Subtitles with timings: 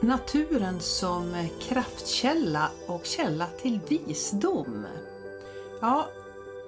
[0.00, 4.86] naturen som kraftkälla och källa till visdom.
[5.80, 6.08] Ja,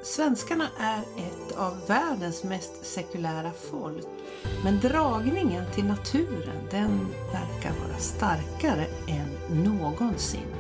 [0.03, 4.07] svenskarna är ett av världens mest sekulära folk.
[4.65, 10.55] Men dragningen till naturen, den verkar vara starkare än någonsin.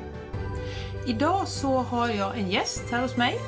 [1.06, 3.40] Idag så har jag en gäst här hos mig.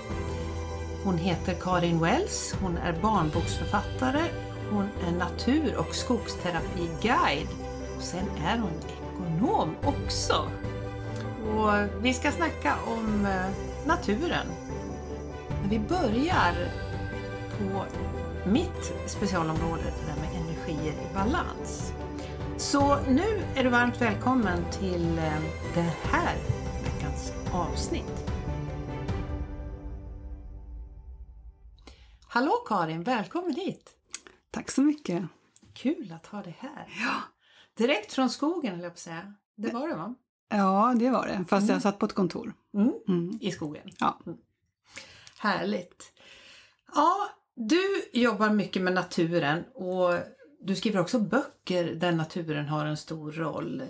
[1.05, 2.55] Hon heter Karin Wells.
[2.61, 4.23] Hon är barnboksförfattare.
[4.71, 7.49] Hon är natur och skogsterapiguide.
[7.97, 8.73] Och sen är hon
[9.15, 10.51] ekonom också.
[11.47, 14.47] Och vi ska snacka om eh, naturen.
[15.61, 16.55] Men vi börjar
[17.59, 17.85] på
[18.51, 21.93] mitt specialområde, det där med energier i balans.
[22.57, 25.41] Så nu är du varmt välkommen till eh,
[25.75, 26.37] det här
[26.85, 28.31] veckans avsnitt.
[32.27, 33.91] Hallå Karin, välkommen hit!
[34.51, 35.25] Tack så mycket!
[35.73, 36.87] Kul att ha dig här!
[37.01, 37.34] Ja,
[37.77, 39.35] Direkt från skogen, höll jag på att säga.
[39.57, 40.15] Det var det va?
[40.49, 41.45] ja det var det.
[41.49, 41.73] Fast Mm.
[41.75, 42.55] jag satt på ett kontor.
[42.75, 42.93] Mm.
[43.09, 43.39] Mm.
[43.41, 43.91] I skogen.
[43.99, 44.19] Ja.
[45.39, 46.13] Härligt!
[46.95, 47.81] Ja, du
[48.13, 50.15] jobbar mycket med naturen och
[50.61, 53.83] du skriver också böcker där naturen har en stor roll.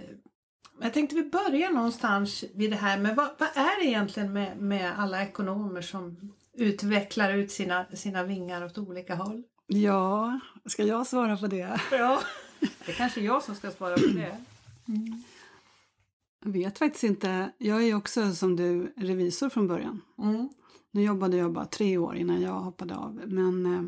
[0.81, 4.57] Jag tänkte vi börjar någonstans vid det här med vad, vad är det egentligen med,
[4.57, 9.43] med alla ekonomer som utvecklar ut sina, sina vingar åt olika håll?
[9.67, 11.81] ja, ska jag svara på det?
[11.91, 12.21] Ja,
[12.61, 14.37] det är kanske jag som ska svara på det.
[16.45, 17.53] Jag vet faktiskt inte.
[17.59, 20.01] Jag är också som du revisor från början.
[20.19, 20.49] Mm.
[20.91, 23.21] Nu jobbade jag bara tre år innan jag hoppade av.
[23.27, 23.83] Men eh,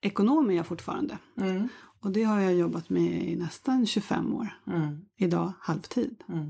[0.00, 1.18] ekonom är jag fortfarande.
[1.36, 1.68] Mm.
[2.00, 4.48] Och det har jag jobbat med i nästan 25 år.
[4.66, 5.04] Mm.
[5.16, 6.24] Idag halvtid.
[6.28, 6.40] Mm.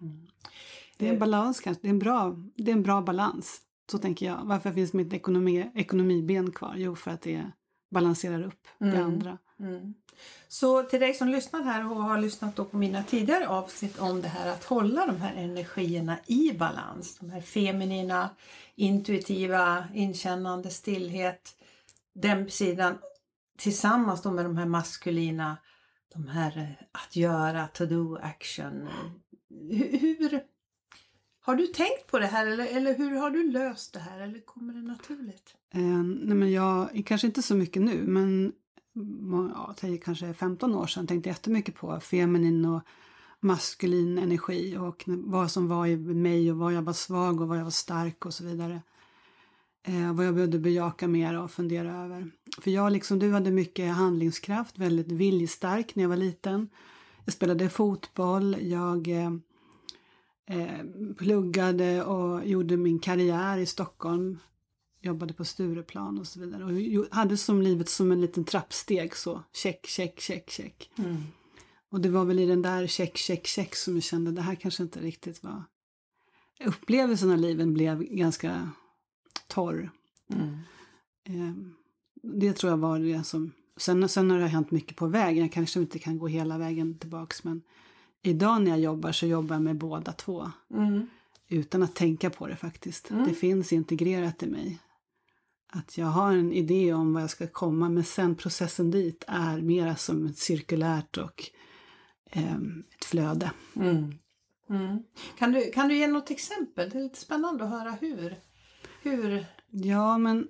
[0.00, 0.26] Mm.
[0.96, 1.82] Det är en balans kanske.
[1.82, 3.60] Det är en bra, det är en bra balans.
[3.90, 4.40] Så tänker jag.
[4.44, 6.74] Varför finns mitt ekonomi, ekonomiben kvar?
[6.76, 7.50] Jo, för att det
[7.90, 9.04] balanserar upp det Mm.
[9.04, 9.38] andra.
[9.60, 9.94] Mm.
[10.48, 14.22] Så till dig som lyssnar här och har lyssnat då på mina tidigare avsnitt om
[14.22, 17.18] det här att hålla de här energierna i balans.
[17.18, 18.30] De här feminina,
[18.74, 21.56] intuitiva, inkännande, stillhet.
[22.14, 22.98] Den sidan
[23.58, 25.56] tillsammans då med de här maskulina,
[26.14, 28.88] de här eh, att göra, to do, action.
[29.70, 30.44] Hur, hur
[31.40, 34.40] har du tänkt på det här eller, eller hur har du löst det här eller
[34.40, 35.54] kommer det naturligt?
[35.74, 38.52] Eh, nej men jag, kanske inte så mycket nu, men
[39.54, 42.82] ja, säg kanske 15 år sedan tänkte jag jättemycket på feminin och
[43.40, 47.58] maskulin energi och vad som var i mig och vad jag var svag och vad
[47.58, 48.82] jag var stark och så vidare.
[49.82, 52.30] Eh, vad jag behövde bejaka mer och fundera över.
[52.60, 56.68] För jag liksom du hade mycket handlingskraft, väldigt viljestark när jag var liten.
[57.24, 59.32] Jag spelade fotboll, jag eh,
[60.46, 60.84] eh,
[61.18, 64.38] pluggade och gjorde min karriär i Stockholm
[65.04, 66.64] jobbade på Stureplan och så vidare.
[66.64, 69.42] Och hade som livet som en liten trappsteg så.
[69.52, 70.90] Check, check, check, check.
[70.98, 71.16] Mm.
[71.90, 74.54] Och det var väl i den där check, check, check som jag kände det här
[74.54, 75.64] kanske inte riktigt var...
[76.64, 78.70] Upplevelsen av livet blev ganska
[79.48, 79.90] torr.
[80.32, 80.58] Mm.
[81.24, 81.54] Eh,
[82.22, 83.52] det tror jag var det som...
[83.76, 85.42] Sen, sen har det hänt mycket på vägen.
[85.42, 87.62] Jag kanske inte kan gå hela vägen tillbaks men
[88.22, 90.50] idag när jag jobbar så jobbar jag med båda två.
[90.74, 91.06] Mm.
[91.48, 93.10] Utan att tänka på det faktiskt.
[93.10, 93.28] Mm.
[93.28, 94.78] Det finns integrerat i mig.
[95.76, 99.60] Att jag har en idé om vad jag ska komma men sen processen dit är
[99.60, 101.50] mera som ett cirkulärt och
[102.30, 103.50] ehm, ett flöde.
[103.76, 104.14] Mm.
[104.70, 105.02] Mm.
[105.38, 106.90] Kan, du, kan du ge något exempel?
[106.90, 108.36] Det är lite spännande att höra hur.
[109.02, 110.48] hur Ja men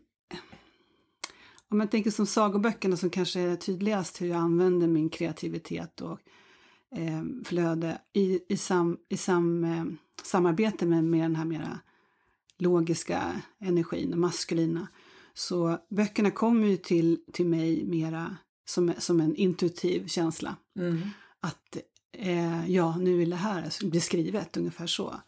[1.68, 6.18] om jag tänker som sagoböckerna som kanske är tydligast hur jag använder min kreativitet och
[6.96, 11.78] ehm, flöde i, i, sam, i sam, ehm, samarbete med, med den här mera
[12.58, 14.88] logiska energin och maskulina.
[15.34, 20.56] Så böckerna kommer ju till, till mig mera som, som en intuitiv känsla.
[20.78, 21.00] mm.
[21.40, 21.76] Att
[22.12, 25.20] eh, ja, nu vill det här bli skrivet, ungefär så.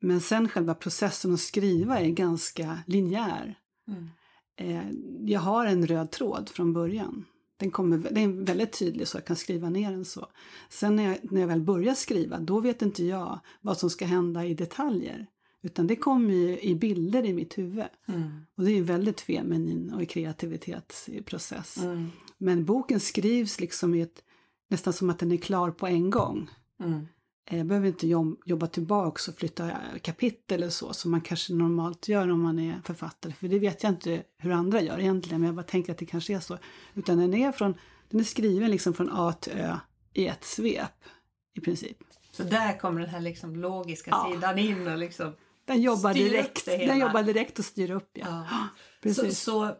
[0.00, 3.58] Men sen själva processen att skriva är ganska linjär.
[3.88, 4.10] Mm.
[4.56, 4.90] Eh,
[5.30, 7.24] jag har en röd tråd från början.
[7.56, 10.26] Den, kommer, den är väldigt tydlig så jag kan skriva ner den så.
[10.68, 14.06] Sen när jag, när jag väl börjar skriva, då vet inte jag vad som ska
[14.06, 15.26] hända i detaljer.
[15.62, 17.84] Utan det kommer ju i bilder i mitt huvud.
[18.08, 18.46] Mm.
[18.54, 21.76] Och det är väldigt feminin och kreativitetsprocess.
[21.76, 22.10] Mm.
[22.38, 24.22] Men boken skrivs liksom i ett,
[24.68, 26.50] nästan som att den är klar på en gång.
[26.80, 27.06] Mm.
[27.50, 29.70] Jag behöver inte jobb, jobba tillbaka och flytta
[30.02, 33.32] kapitel eller så som man kanske normalt gör om man är författare.
[33.32, 36.06] För det vet jag inte hur andra gör egentligen, men jag bara tänker att det
[36.06, 36.58] kanske är så.
[36.94, 37.74] Utan den är, från,
[38.10, 39.76] den är skriven liksom från A till Ö
[40.12, 41.04] i ett svep
[41.54, 41.96] i princip.
[42.32, 44.30] Så där kommer den här liksom logiska Ja.
[44.32, 45.32] sidan in och liksom...
[45.68, 48.10] Den jobbar Styr direkt, det den jobbar direkt och styr upp.
[48.12, 48.46] Ja.
[48.50, 48.68] Ja.
[49.14, 49.40] Så, Precis.
[49.40, 49.76] så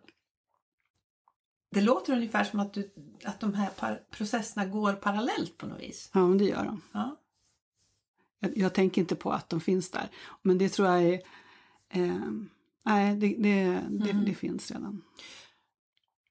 [1.70, 2.90] det låter ungefär som att, du,
[3.24, 6.10] att de här par, processerna går parallellt på något vis.
[6.14, 6.82] Ja, men det gör de.
[6.92, 7.16] Ja.
[8.38, 10.08] Jag, jag, tänker inte på att de finns där.
[10.42, 11.22] Men det tror jag är...
[11.88, 12.30] Eh,
[12.84, 14.24] nej, det, det, det, mm.
[14.24, 15.02] det, finns redan.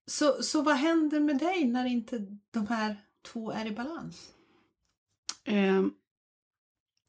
[0.06, 2.96] Så, så vad händer med dig när inte de här
[3.26, 4.34] två är i balans?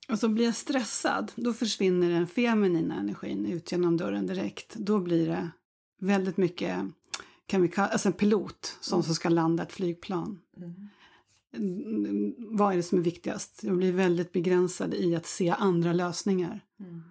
[0.09, 4.75] Eh, alltså blir jag stressad, då försvinner den feminina energin ut genom dörren direkt.
[4.75, 5.51] Då blir det
[6.01, 6.85] väldigt mycket
[7.49, 9.05] kan vi kalla, alltså en pilot som, mm.
[9.05, 10.41] som ska landa ett flygplan.
[10.57, 10.89] Mm.
[12.39, 13.61] Vad är det som är viktigast?
[13.63, 16.65] Jag blir väldigt begränsad i att se andra lösningar.
[16.81, 17.03] Mm.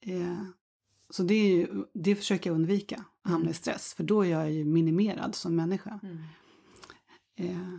[0.00, 0.44] Eh,
[1.10, 3.54] så det, är ju, det försöker jag undvika, att hamna i mm.
[3.54, 6.00] stress, för då är jag ju minimerad som människa.
[6.02, 6.18] Mm.
[7.36, 7.78] Eh,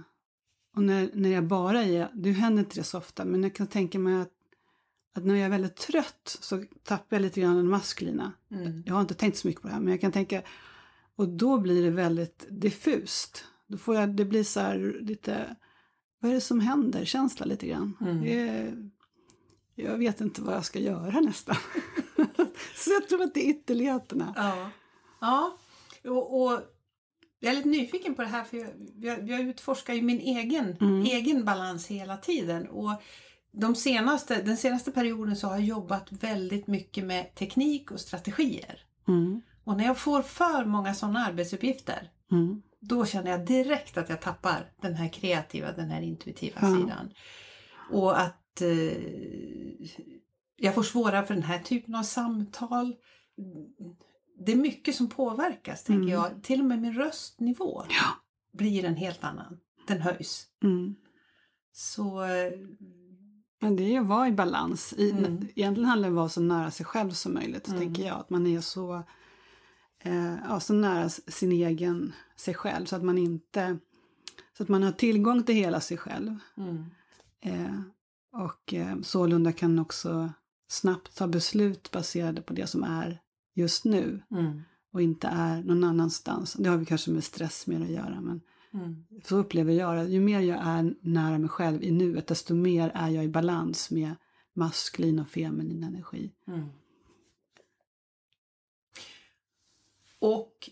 [0.75, 3.67] och när, när jag bara är, det händer inte det så ofta, men jag kan
[3.67, 4.31] tänka mig att,
[5.13, 8.31] att när jag är väldigt trött så tappar jag lite grann den maskulina.
[8.51, 8.83] Mm.
[8.85, 10.41] Jag har inte tänkt så mycket på det här, men jag kan tänka
[11.15, 13.45] och då blir det väldigt diffust.
[13.67, 15.55] Då får jag, det blir så här lite,
[16.19, 17.05] vad är det som händer?
[17.05, 17.97] Känsla lite grann.
[18.01, 18.21] Mm.
[18.21, 18.73] Det,
[19.83, 21.55] jag vet inte vad jag ska göra nästan.
[22.75, 24.33] så jag tror att det är ytterligheterna.
[24.35, 24.69] Ja,
[25.21, 25.57] ja.
[26.11, 26.61] Och, och
[27.39, 30.77] jag är lite nyfiken på det här för jag, jag, jag utforskar ju min egen,
[30.81, 31.01] mm.
[31.01, 32.67] egen balans hela tiden.
[32.67, 32.91] Och
[33.53, 38.85] de senaste, den senaste perioden så har jag jobbat väldigt mycket med teknik och strategier.
[39.07, 39.41] Mm.
[39.63, 42.61] Och när jag får för många sådana arbetsuppgifter mm.
[42.79, 46.75] då känner jag direkt att jag tappar den här kreativa, den här intuitiva ja.
[46.75, 47.13] sidan.
[47.91, 48.97] Och att eh,
[50.55, 52.95] jag får svårare för den här typen av samtal.
[54.45, 56.13] Det är mycket som påverkas, tänker mm.
[56.13, 56.43] jag.
[56.43, 58.05] Till och med min röstnivå ja.
[58.57, 59.59] blir en helt annan.
[59.87, 60.47] Den höjs.
[60.63, 60.95] Mm.
[61.71, 62.23] Så...
[63.63, 64.93] Men det är att vara i balans.
[64.97, 65.47] I, mm.
[65.55, 67.79] Egentligen handlar det om att vara så nära sig själv som möjligt, mm.
[67.79, 68.19] tänker jag.
[68.19, 69.03] Att man är så
[69.99, 73.77] eh, ja, så nära sin egen, sig själv så att man inte,
[74.57, 76.37] så att man har tillgång till hela sig själv.
[76.57, 76.85] Mm.
[77.41, 77.81] Eh,
[78.41, 80.29] och eh, sålunda kan också
[80.67, 83.19] snabbt ta beslut baserade på det som är
[83.55, 84.61] just nu mm.
[84.93, 86.53] och inte är någon annanstans.
[86.53, 88.41] Det har vi kanske med stress mer att göra men
[88.73, 89.05] mm.
[89.23, 90.03] så upplever jag det.
[90.03, 93.91] Ju mer jag är nära mig själv i nuet desto mer är jag i balans
[93.91, 94.15] med
[94.53, 96.31] maskulin och feminin energi.
[96.47, 96.69] Mm.
[100.19, 100.69] Och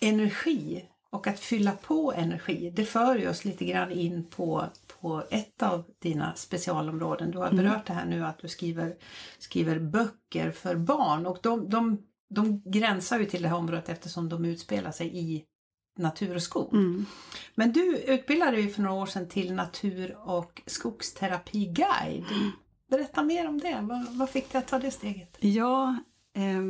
[0.00, 4.64] energi och att fylla på energi, det för oss lite grann in på,
[5.00, 7.30] på ett av dina specialområden.
[7.30, 7.56] Du har mm.
[7.56, 8.96] berört det här nu att du skriver,
[9.38, 14.28] skriver böcker för barn och de, de, de gränsar ju till det här området eftersom
[14.28, 15.44] de utspelar sig i
[15.96, 16.74] natur och skog.
[16.74, 17.06] Mm.
[17.54, 22.24] Men du utbildade dig för några år sedan till natur och skogsterapiguide.
[22.90, 23.80] Berätta mer om det.
[23.82, 25.36] Vad, vad fick dig att ta det steget?
[25.40, 25.96] Ja,
[26.36, 26.62] eh,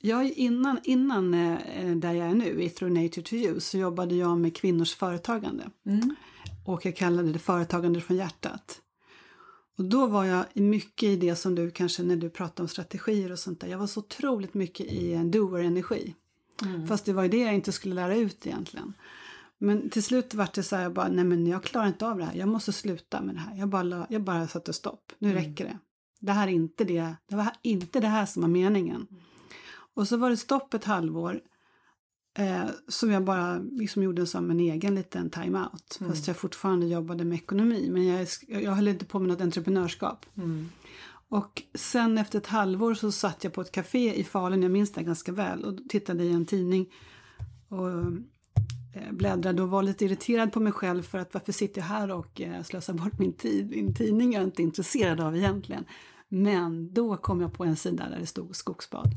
[0.00, 4.14] Ja, innan, innan eh, där jag är nu, i Through Nature to You, så jobbade
[4.14, 5.70] jag med kvinnors företagande.
[5.86, 6.14] Mm.
[6.66, 8.80] Och jag kallade det företagande från hjärtat.
[9.78, 13.32] Och då var jag mycket i det som du kanske när du pratar om strategier
[13.32, 13.68] och sånt där.
[13.68, 16.14] Jag var så otroligt mycket i en doer-energi.
[16.64, 16.86] Mm.
[16.86, 18.94] Fast det var ju det jag inte skulle lära ut egentligen.
[19.58, 22.18] Men till slut var det så här, jag bara, nej men jag klarar inte av
[22.18, 22.34] det här.
[22.34, 23.56] Jag måste sluta med det här.
[23.56, 25.12] Jag bara, jag bara satte stopp.
[25.18, 25.44] Nu mm.
[25.44, 25.78] räcker det.
[26.20, 29.06] Det här är inte det, det var inte det här som var meningen.
[29.10, 29.22] Mm.
[29.94, 31.40] Och så var det stopp ett halvår
[32.38, 35.98] eh, som jag bara liksom gjorde som en egen liten time-out.
[36.00, 36.12] Mm.
[36.12, 37.88] Fast jag fortfarande jobbade med ekonomi.
[37.90, 40.26] Men jag, jag höll inte på med något entreprenörskap.
[40.36, 40.68] Mm.
[41.28, 44.92] Och sen efter ett halvår så satt jag på ett café i Falun, jag minns
[44.92, 46.92] det ganska väl, och tittade i en tidning.
[47.68, 47.88] Och
[48.94, 52.10] eh, bläddrade och var lite irriterad på mig själv för att varför sitter jag här
[52.10, 55.84] och eh, slösar bort min tid i en tidning jag är inte intresserad av egentligen.
[56.28, 59.12] Men då kom jag på en sida där det stod skogsbad.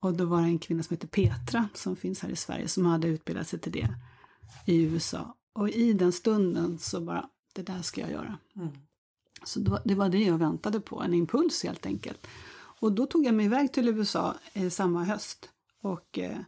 [0.00, 2.86] Och då var det en kvinna som heter Petra som finns här i Sverige som
[2.86, 3.88] hade utbildat sig till det
[4.66, 5.36] i USA.
[5.52, 8.38] Och i den stunden så bara, det där ska jag göra.
[8.56, 8.68] Mm.
[9.44, 12.26] Så det var det jag väntade på, en impuls helt enkelt.
[12.80, 15.48] Och då tog jag mig iväg till USA eh, samma höst.
[15.80, 16.38] Och eh,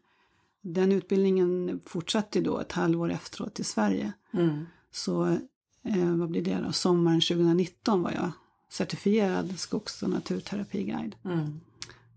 [0.60, 4.12] den utbildningen fortsatte då ett halvår efteråt i Sverige.
[4.32, 4.66] Mm.
[4.90, 5.26] Så
[5.82, 6.72] eh, vad blir det då?
[6.72, 8.30] Sommaren 2019 var jag
[8.70, 11.16] certifierad skogs och naturterapiguide.
[11.24, 11.60] Mm.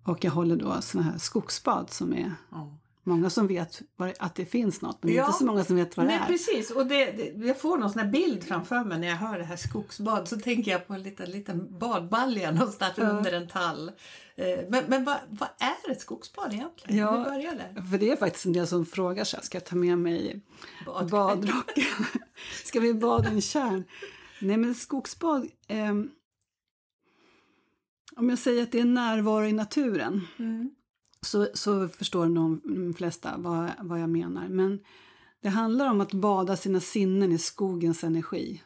[0.04, 2.18] Och jag håller då sådana här skogsbad som är
[2.52, 2.68] mm.
[3.10, 3.82] Många som vet
[4.20, 5.26] att det finns något men ja.
[5.26, 6.28] inte så många som vet vad det Nej, är.
[6.28, 9.40] Precis, och det, det, jag får någon sån här bild framför mig när jag hör
[9.40, 13.10] det här skogsbad så tänker jag på en liten, liten badbalja någonstans ja.
[13.10, 13.92] under en tall.
[14.36, 16.98] Eh, men, men vad, vad, är ett skogsbad egentligen?
[16.98, 17.82] Ja, vi börjar där.
[17.82, 20.42] För det är faktiskt en del som frågar sig, ska jag ta med mig
[20.86, 21.10] Bad.
[21.10, 21.84] badrocken?
[22.66, 23.84] ska vi bada i en tjärn?
[24.42, 25.94] Nej men skogsbad eh,
[28.16, 30.72] om jag säger att det är närvaro i naturen mm.
[31.22, 34.48] Så, så förstår nog de flesta vad, vad jag menar.
[34.48, 34.80] Men
[35.42, 38.62] det handlar om att bada sina sinnen i skogens energi.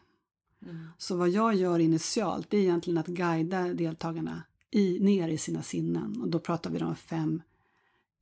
[0.66, 0.88] Mm.
[0.98, 5.64] Så vad jag gör initialt det är egentligen att guida deltagarna i, ner i sina
[5.64, 6.22] sinnen.
[6.22, 7.42] Och då pratar vi om fem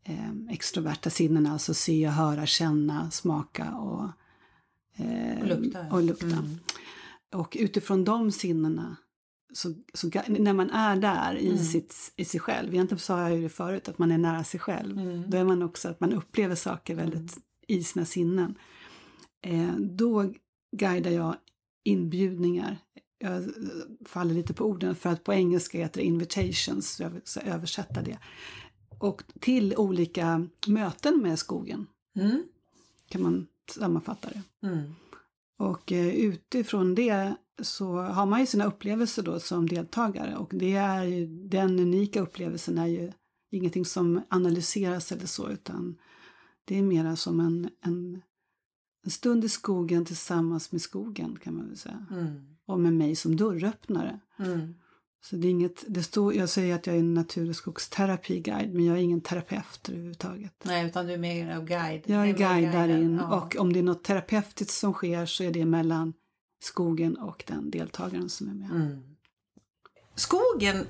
[0.03, 4.09] eh, extroverta sinnen, alltså se, höra, känna, smaka och,
[4.95, 5.85] eh, Och lukta.
[5.91, 6.25] Och, lukta.
[6.25, 6.59] Mm.
[7.33, 8.95] och utifrån de sinnena
[9.53, 11.57] så, så när man är där i, Mm.
[11.63, 14.59] sitt, i sig själv, egentligen sa jag ju det förut, att man är nära sig
[14.59, 14.99] själv.
[14.99, 15.29] Mm.
[15.29, 18.55] Då är man också att man upplever saker väldigt i sina sinnen.
[19.41, 20.33] Eh, då
[20.77, 21.35] guidar jag
[21.83, 22.77] inbjudningar.
[23.17, 23.43] Jag eh,
[24.05, 28.01] faller lite på orden för att på engelska heter det invitations, så jag ska översätta
[28.01, 28.17] det.
[28.99, 32.43] Och till olika möten med skogen Mm.
[33.09, 34.67] kan man sammanfatta det.
[34.67, 34.95] Mm.
[35.61, 40.75] Och eh, utifrån det så har man ju sina upplevelser då som deltagare och det
[40.75, 43.11] är ju, den unika upplevelsen är ju
[43.51, 45.97] ingenting som analyseras eller så utan
[46.65, 48.21] det är mera som en, en,
[49.05, 52.05] en stund i skogen tillsammans med skogen kan man väl säga.
[52.11, 52.55] Mm.
[52.65, 54.19] Och med mig som dörröppnare.
[54.39, 54.73] Mm.
[55.23, 58.73] Så det är inget, det står, jag säger att jag är en natur och skogsterapiguide
[58.73, 60.53] men jag är ingen terapeut överhuvudtaget.
[60.63, 62.03] Nej, utan du är mer av guide.
[62.05, 63.37] Jag är guide där in ja.
[63.37, 66.13] och om det är något terapeutiskt som sker så är det mellan
[66.63, 68.71] skogen och den deltagaren som är med.
[68.71, 69.01] Mm.
[70.15, 70.85] Skogen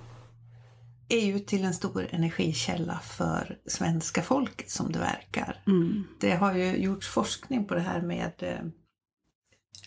[1.09, 5.63] är ju till en stor energikälla för svenska folket som det verkar.
[5.67, 6.03] Mm.
[6.19, 8.59] Det har ju gjorts forskning på det här med eh,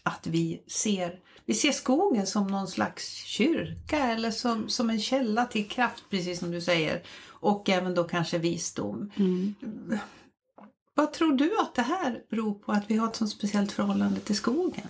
[0.03, 5.47] att vi ser, vi ser skogen som någon slags kyrka eller som, som en källa
[5.47, 7.03] till kraft, precis som du säger.
[7.29, 9.11] Och även då kanske visdom.
[9.17, 9.55] Mm.
[10.95, 14.21] Vad tror du att det här beror på att vi har ett sånt speciellt förhållande
[14.21, 14.87] till skogen?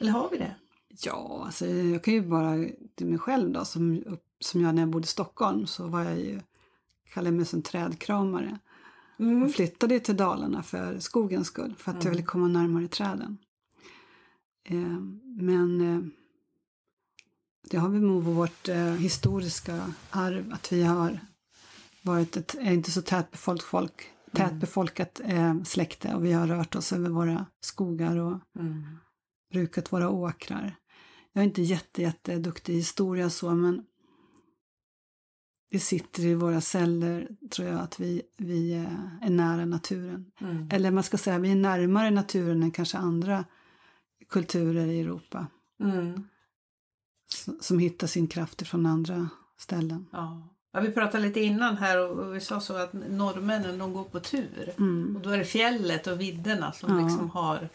[0.00, 0.54] Eller har vi det?
[1.00, 2.64] Ja, alltså jag kan ju bara
[2.94, 4.04] till mig själv då, som,
[4.40, 6.40] som jag när jag bodde i Stockholm så var jag ju,
[7.14, 8.58] kallade mig som trädkramare.
[9.44, 12.12] Och flyttade till Dalarna för skogens skull, för att jag Mm.
[12.12, 13.38] ville komma närmare träden.
[14.70, 16.02] Eh, men eh,
[17.70, 21.20] det har vi med vårt eh, historiska arv, att vi har
[22.02, 27.10] varit ett inte så tätbefolkat folk, tätbefolkat eh, släkte och vi har rört oss över
[27.10, 28.84] våra skogar och Mm.
[29.52, 30.76] brukat våra åkrar.
[31.32, 33.84] Jag är inte jätte, jätte duktig i historia så, men
[35.70, 40.30] det sitter i våra celler, tror jag, att vi, vi eh, är nära naturen.
[40.40, 40.68] Mm.
[40.72, 43.44] Eller man ska säga, vi är närmare naturen än kanske andra
[44.30, 45.46] kulturer i Europa
[45.80, 46.28] Mm.
[47.60, 50.06] som hittar sin kraft från andra ställen.
[50.12, 50.48] Ja.
[50.72, 54.04] ja, vi pratade lite innan här och och vi sa så att norrmännen de går
[54.04, 54.72] på tur.
[54.78, 55.16] Mm.
[55.16, 57.04] Och då är det fjället och vidderna som Ja.
[57.04, 57.68] liksom har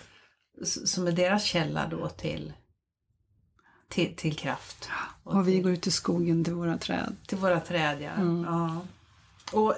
[0.86, 2.54] som är deras källa då till,
[3.90, 4.90] till, till kraft.
[5.24, 7.16] Och vi till, går ut i skogen till våra träd.
[7.28, 8.10] till våra träd ja.
[8.12, 8.44] Mm.
[8.44, 8.82] ja.
[9.52, 9.74] Och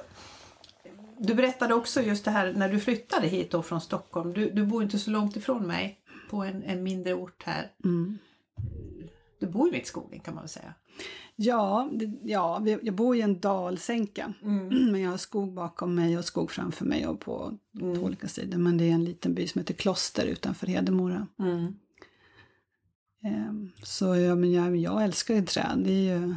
[1.19, 4.33] du berättade också just det här när du flyttade hit då från Stockholm.
[4.33, 7.71] Du, du bor inte så långt ifrån mig på en, en mindre ort här.
[7.83, 8.17] Mm.
[9.39, 10.73] Du bor ju mitt i skogen kan man väl säga.
[11.35, 14.33] Ja, det, ja, jag bor i en dalsänka.
[14.43, 14.67] Mm.
[14.91, 18.03] Men jag har skog bakom mig och skog framför mig och på Mm.
[18.03, 18.57] olika sidor.
[18.57, 21.27] Men det är en liten by som heter Kloster utanför Hedemora.
[21.39, 21.75] Mm.
[23.23, 25.81] Ehm, Så ja, men jag, jag älskar ju träd.
[25.83, 26.35] Det är ju,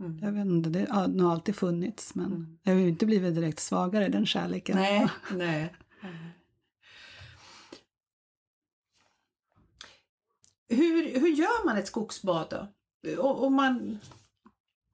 [0.00, 0.18] Mm.
[0.22, 2.14] jag vet inte, det har nog alltid funnits.
[2.14, 2.58] Men Mm.
[2.62, 4.76] jag har ju inte blivit direkt svagare i den kärleken.
[4.76, 5.74] Nej, nej.
[10.68, 13.22] Hur, hur gör man ett skogsbad då?
[13.22, 13.98] Om man,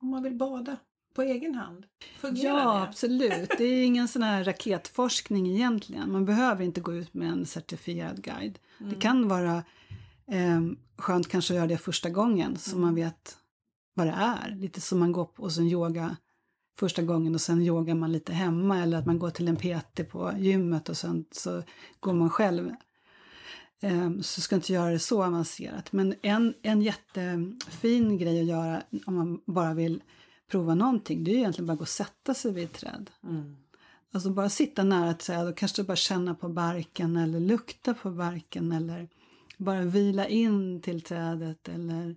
[0.02, 0.76] om man vill bada
[1.14, 1.86] på egen hand?
[2.18, 2.82] Fungerar Ja, det?
[2.82, 3.50] absolut.
[3.58, 6.12] Det är ingen sån här raketforskning egentligen.
[6.12, 8.58] Man behöver inte gå ut med en certifierad guide.
[8.80, 8.92] Mm.
[8.94, 9.56] Det kan vara
[10.26, 10.60] eh,
[10.98, 12.82] skönt kanske att göra det första gången så Mm.
[12.82, 13.38] man vet
[13.94, 14.54] vad det är.
[14.56, 16.16] Lite som man går på och sen yoga
[16.78, 20.08] första gången och sen yogar man lite hemma eller att man går till en PT
[20.10, 21.62] på gymmet och sen så
[22.00, 22.70] går man själv.
[23.84, 25.92] Eh, så ska inte göra det så avancerat.
[25.92, 30.02] Men en, en jättefin grej att göra om man bara vill
[30.50, 33.10] prova någonting det är ju egentligen bara att gå och sätta sig vid ett träd.
[33.22, 33.56] Mm.
[34.12, 38.10] Alltså bara sitta nära ett träd och kanske bara känna på barken eller lukta på
[38.10, 39.08] barken eller
[39.56, 42.16] bara vila in till trädet eller,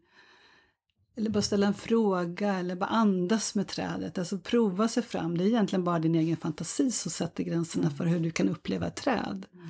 [1.16, 4.18] eller bara ställa en fråga eller bara andas med trädet.
[4.18, 5.38] Alltså prova sig fram.
[5.38, 8.88] Det är egentligen bara din egen fantasi som sätter gränserna för hur du kan uppleva
[8.88, 9.46] ett träd.
[9.54, 9.70] Mm.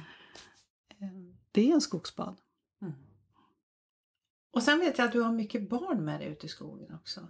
[1.57, 2.37] Det är en skogsbad.
[2.81, 2.93] Mm.
[4.51, 7.27] Och sen vet jag att du har mycket barn med dig ute i skogen också.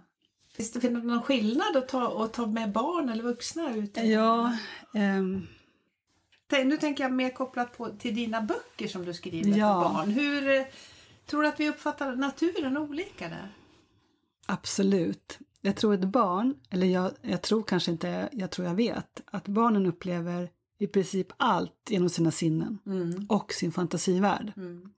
[0.52, 3.96] Finns det någon skillnad att ta, att ta med barn eller vuxna ut?
[3.96, 4.56] Ja,
[6.46, 9.82] Tänk- Nu tänker jag mer kopplat på, till dina böcker som du skriver Ja.
[9.82, 10.10] för barn.
[10.10, 10.64] Hur
[11.26, 13.52] tror du att vi uppfattar naturen olika där?
[14.46, 15.38] Absolut.
[15.60, 19.48] Jag tror ett barn, eller jag, jag tror kanske inte, jag tror jag vet, att
[19.48, 23.26] barnen upplever i princip allt genom sina sinnen Mm.
[23.28, 24.52] och sin fantasivärld.
[24.56, 24.90] Mm.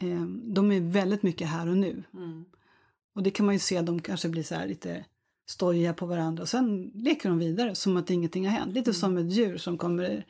[0.00, 0.22] eh,
[0.54, 2.02] de är väldigt mycket här och nu.
[2.14, 2.44] Mm.
[3.14, 5.04] Och det kan man ju se, de kanske blir så lite
[5.48, 8.74] stojiga på varandra och sen leker de vidare som att ingenting har hänt.
[8.74, 8.94] Lite Mm.
[8.94, 10.26] som ett djur som kommer,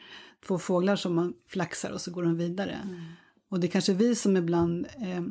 [0.47, 2.73] två fåglar som man flaxar och så går de vidare.
[2.85, 3.01] Mm.
[3.49, 5.23] Och det är kanske vi som ibland eh,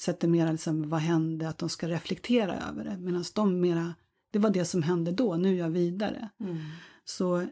[0.00, 2.98] sätter mera liksom, vad hände, att de ska reflektera över det.
[2.98, 3.94] Medan de mera,
[4.30, 6.28] det var det som hände då, nu är jag vidare.
[7.02, 7.04] Mm.
[7.04, 7.46] Så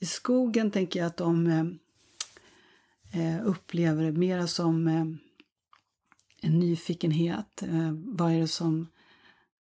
[0.00, 1.66] i skogen tänker jag att de eh,
[3.22, 5.04] eh, upplever det mera som eh,
[6.40, 7.62] en nyfikenhet.
[7.94, 8.86] Vad, är det som,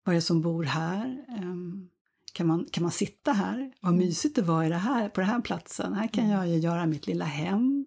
[0.03, 1.25] vad är det som bor här?
[1.27, 1.55] Eh,
[2.33, 3.73] kan, man, kan man sitta här?
[3.79, 5.93] Vad mysigt det var i det här, på den här platsen.
[5.93, 7.85] Här kan jag ju göra mitt lilla hem.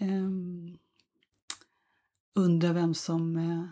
[0.00, 0.30] Eh,
[2.34, 3.64] undra vem som eh,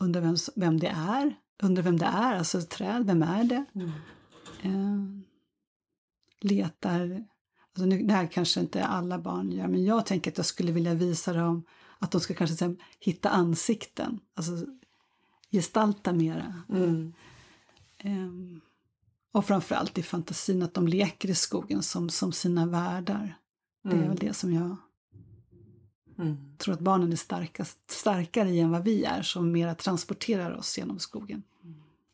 [0.00, 1.34] undra vem, vem det är.
[1.62, 3.64] Undra vem det är, alltså träd, vem är det?
[4.62, 5.17] Mm.
[6.40, 7.24] Letar,
[7.72, 10.72] alltså nu, det här kanske inte alla barn gör, men jag tänker att jag skulle
[10.72, 11.64] vilja visa dem
[11.98, 14.52] att de ska kanske sen hitta ansikten, alltså
[15.50, 16.62] gestalta mera.
[16.68, 17.12] Mm.
[17.98, 18.60] Ehm,
[19.32, 23.38] och framförallt i fantasin att de leker i skogen som, som sina världar.
[23.82, 24.08] Det är Mm.
[24.08, 24.76] väl det som jag
[26.18, 26.56] Mm.
[26.58, 30.78] tror att barnen är starkast, starkare i än vad vi är, som mera transporterar oss
[30.78, 31.42] genom skogen.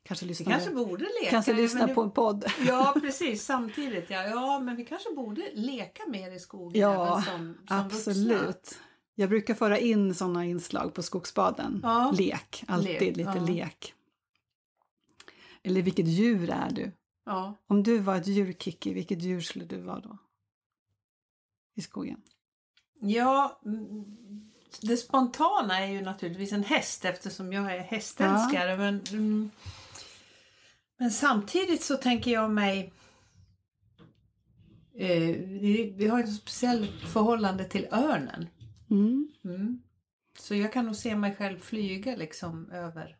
[0.07, 1.31] Kanske Vi lyssna, kanske borde leka.
[1.31, 2.45] kanske lyssna på en podd.
[2.67, 3.45] Ja, precis.
[3.45, 4.11] Samtidigt.
[4.11, 4.23] Ja.
[4.29, 8.43] ja, men vi kanske borde leka mer i skogen Ja, även som, som Absolut.
[8.43, 8.79] vuxna.
[9.15, 11.81] Jag brukar föra in sådana inslag på skogsbaden.
[11.83, 12.11] Ja.
[12.19, 13.47] Lek, alltid Lek, lite ja.
[13.47, 13.95] lek.
[15.63, 16.93] Eller vilket djur är du?
[17.27, 17.55] Ja.
[17.67, 20.19] Om du var ett djur, Kiki, vilket djur skulle du vara då?
[21.77, 22.21] I skogen?
[23.01, 24.05] Ja, mm,
[24.83, 28.77] det spontana är ju naturligtvis en häst eftersom jag är hästälskare.
[28.77, 29.51] Men, mm,
[30.99, 32.93] men samtidigt så tänker jag mig
[34.95, 38.47] eh, vi, vi har ett speciellt förhållande till örnen.
[38.91, 39.29] Mm.
[39.45, 39.83] Mm.
[40.39, 43.17] Så jag kan nog se mig själv flyga liksom över.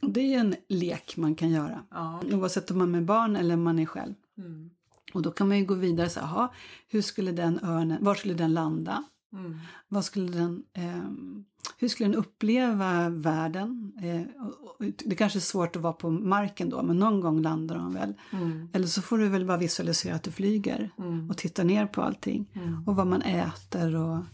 [0.00, 1.84] Det är en lek man kan göra.
[1.90, 2.22] Ja.
[2.32, 4.14] Oavsett om man är barn eller om man är själv.
[4.38, 4.70] Mm.
[5.14, 6.54] Och då kan man ju gå vidare och säga, "Jaha,
[6.88, 9.04] hur skulle den örnen, var skulle den landa?
[9.32, 9.58] Mm.
[9.88, 11.44] Vad skulle den, ehm,
[11.76, 13.92] hur skulle den uppleva världen?
[14.02, 17.42] Eh, och, och, det kanske är svårt att vara på marken då, men någon gång
[17.42, 18.14] landar de väl.
[18.32, 18.68] Mm.
[18.72, 21.30] Eller så får du väl bara visualisera att du flyger Mm.
[21.30, 22.50] och tittar ner på allting.
[22.54, 22.84] Mm.
[22.88, 24.24] Och vad man äter och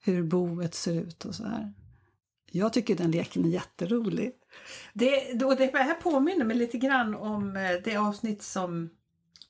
[0.00, 1.72] hur boet ser ut och så här.
[2.50, 4.32] Jag tycker den leken är jätterolig.
[4.94, 8.90] Det, då, det här påminner mig lite grann om eh, det avsnitt som,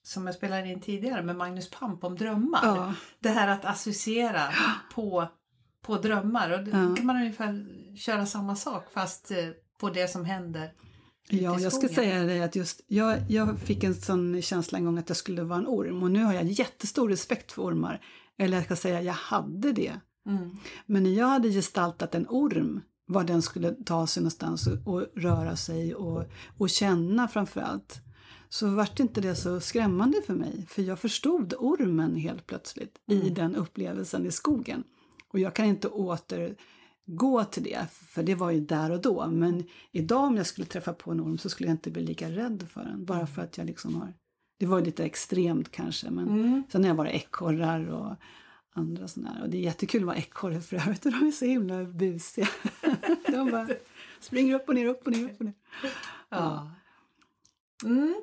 [0.08, 2.60] som jag spelade in tidigare med Magnus Pamp om drömmar.
[2.62, 4.42] Ja, Det här att associera
[4.94, 5.28] på,
[5.82, 6.50] på drömmar.
[6.50, 6.94] Och då Ja.
[6.96, 7.66] kan man ungefär
[7.96, 9.36] köra samma sak fast eh,
[9.80, 10.72] på det som händer
[11.30, 14.98] ja jag ska säga det att just jag, jag fick en sån känsla en gång
[14.98, 18.00] att jag skulle vara en orm och nu har jag jättestor respekt för ormar.
[18.38, 19.92] Eller jag ska säga, jag hade det.
[20.26, 20.56] Mm.
[20.86, 25.06] Men när jag hade gestaltat en orm, var den skulle ta sig någonstans och, och
[25.16, 26.24] röra sig och,
[26.58, 28.00] och känna framför allt,
[28.48, 30.66] så vart inte det så skrämmande för mig.
[30.68, 33.34] För jag förstod ormen helt plötsligt i Mm.
[33.34, 34.84] den upplevelsen i skogen.
[35.28, 39.26] Och jag kan inte återgå till det, för det var ju där och då.
[39.26, 42.30] Men idag om jag skulle träffa på en orm så skulle jag inte bli lika
[42.30, 43.04] rädd för den.
[43.04, 44.14] Bara för att jag liksom har...
[44.58, 46.62] Det var lite extremt kanske, men Mm.
[46.72, 48.16] Sen har jag varit ekorrar och
[48.74, 49.42] andra sådana här.
[49.42, 51.02] Och det är jättekul att vara ekorre för övrigt.
[51.02, 52.48] De är så himla busiga.
[53.26, 53.68] De bara
[54.20, 55.54] springer upp och ner, upp och ner, upp och ner.
[56.28, 56.70] Ja.
[57.84, 58.14] Mm.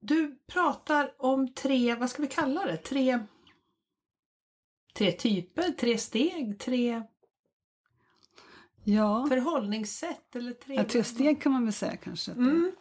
[0.00, 2.76] Du pratar om tre, vad ska vi kalla det?
[2.76, 3.18] Tre,
[4.94, 7.02] tre typer, tre steg, tre
[8.84, 10.74] Ja, förhållningssätt eller tre...
[10.74, 12.32] ja, tre steg kan man väl säga kanske.
[12.32, 12.72] Mm.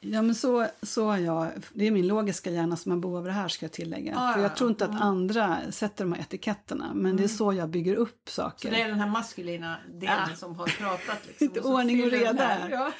[0.00, 1.48] Ja, men så, så har jag.
[1.72, 4.12] Det är min logiska hjärna som har behov av det här ska jag tillägga.
[4.12, 4.98] Ja, för ja, jag tror inte att ja.
[5.00, 6.90] andra sätter de här etiketterna.
[6.94, 7.28] Men det är Mm.
[7.36, 8.70] så jag bygger upp Så saker.
[8.70, 10.36] det är den här maskulina delen Ja.
[10.36, 11.46] som har pratat liksom.
[11.48, 12.70] Lite så ordning och reda här.
[12.70, 12.92] Ja.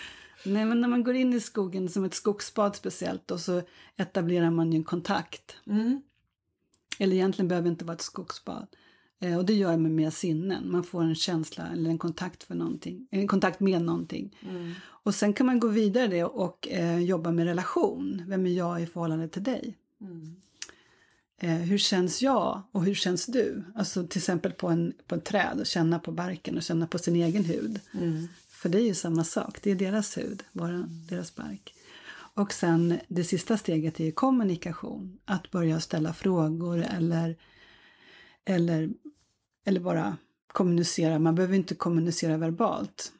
[0.44, 3.62] Nej, men när man går in i skogen som ett skogsbad speciellt och så
[3.96, 5.56] etablerar man ju en kontakt.
[5.66, 6.02] Mm.
[6.98, 8.66] Eller egentligen behöver det inte vara ett skogsbad.
[9.20, 10.70] Eh, och det gör jag med sinnen.
[10.70, 13.06] Man får en känsla eller en kontakt för någonting.
[13.10, 14.36] En kontakt med någonting.
[14.48, 14.72] Mm.
[14.82, 18.22] Och sen kan man gå vidare det och eh, jobba med relation.
[18.26, 19.76] Vem är jag i förhållande till dig?
[20.00, 20.36] Mm.
[21.38, 23.64] Eh, hur känns jag och hur känns du?
[23.74, 26.98] Alltså till exempel på en, på en träd och känna på barken och känna på
[26.98, 27.80] sin egen hud.
[27.94, 28.28] Mm.
[28.64, 31.74] För det är ju samma sak, det är deras hud, bara deras bark.
[32.34, 35.18] Och sen det sista steget är kommunikation.
[35.24, 37.36] Att börja ställa frågor eller,
[38.44, 38.90] eller,
[39.64, 41.18] eller bara kommunicera.
[41.18, 43.12] Man behöver inte kommunicera verbalt.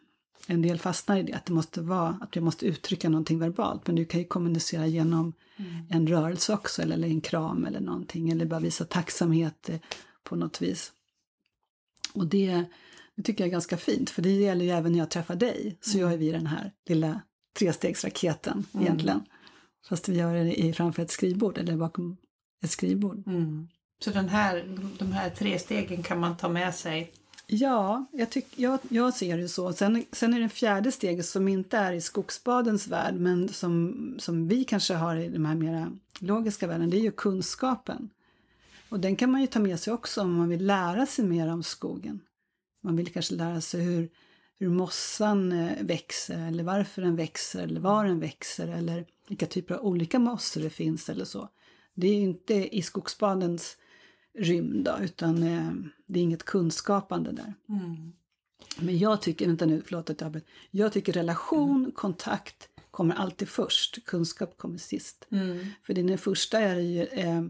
[0.46, 3.87] en del fastnar i det, att det måste vara, att jag måste uttrycka någonting verbalt.
[3.87, 5.87] Men du kan ju kommunicera genom mm.
[5.90, 9.80] en rörelse också, eller en kram eller någonting, eller bara visa tacksamhet eh,
[10.22, 10.92] på något vis.
[12.14, 12.64] Och det,
[13.16, 15.79] det tycker jag är ganska fint, för det gäller ju även när jag träffar dig,
[15.81, 16.11] så mm.
[16.11, 17.20] gör vi den här lilla
[17.59, 18.87] trestegsraketen mm.
[18.87, 19.22] egentligen.
[19.88, 22.16] Fast vi gör det i, framför ett skrivbord eller bakom
[22.64, 23.27] ett skrivbord.
[23.27, 23.68] Mm.
[24.05, 27.12] Så den här, de här tre stegen kan man ta med sig
[27.46, 29.72] Ja, jag, tyck, jag, jag ser det så.
[29.72, 34.48] Sen, sen är det fjärde steget som inte är i skogsbadens värld men som, som
[34.48, 38.11] vi kanske har i de här mera logiska världen, det är ju kunskapen.
[38.88, 41.53] Och den kan man ju ta med sig också om man vill lära sig mer
[41.53, 42.20] om skogen.
[42.85, 44.11] Man vill kanske lära sig hur,
[44.59, 49.75] hur mossan eh, växer eller varför den växer eller var den växer eller vilka typer
[49.75, 51.49] av olika mossor det finns eller så.
[51.94, 53.77] Det är ju inte i skogsbadens
[54.38, 55.73] rymd då, utan eh,
[56.07, 57.55] det är inget kunskapande där.
[57.68, 58.12] Mm.
[58.79, 61.92] Men jag tycker, vänta nu, förlåt att jag Jag tycker relation, mm.
[61.92, 65.27] kontakt kommer alltid först, kunskap kommer sist.
[65.31, 65.66] Mm.
[65.83, 67.42] För det första är ju eh,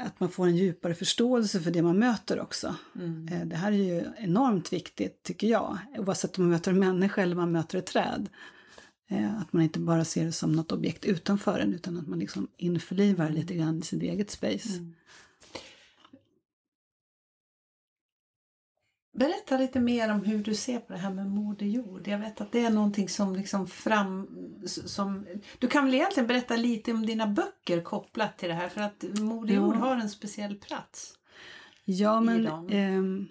[0.00, 2.74] att man får en djupare förståelse för det man möter också.
[2.94, 3.28] Mm.
[3.28, 7.22] Eh, det här är ju enormt viktigt tycker jag, oavsett om man möter en människa
[7.22, 8.28] eller man möter ett träd.
[9.08, 12.18] Eh, att man inte bara ser det som något objekt utanför en utan att man
[12.18, 14.68] liksom införlivar lite grann i sitt eget space.
[14.68, 14.94] Mm.
[19.18, 22.08] Berätta lite mer om hur du ser på det här med Moder Jord.
[22.08, 24.28] Jag vet att det är någonting som liksom fram...
[24.66, 25.26] Som,
[25.58, 29.04] du kan väl egentligen berätta lite om dina böcker kopplat till det här för att
[29.20, 31.14] Moder Jord har en speciell plats.
[31.84, 33.26] Ja, men eh,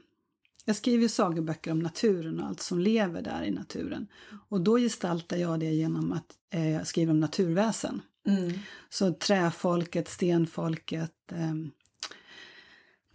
[0.65, 4.07] jag skriver sagoböcker om naturen och allt som lever där i naturen.
[4.49, 8.01] Och då gestaltar jag det genom att eh, skriva om naturväsen.
[8.27, 8.53] Mm.
[8.89, 11.53] Så träfolket, stenfolket, eh,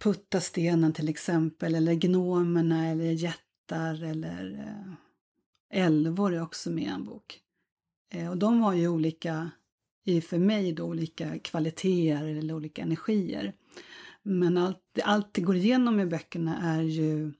[0.03, 7.05] Puttastenen till exempel, eller gnomerna eller jättar eller eh, älvor är också med i en
[7.05, 7.39] bok.
[8.13, 9.51] Eh, och de har ju olika,
[10.27, 13.53] för mig då, olika kvaliteter eller olika energier.
[14.23, 17.33] Men allt, allt det går igenom i böckerna är ju